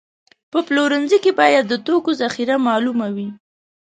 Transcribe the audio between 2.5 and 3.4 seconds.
معلومه وي.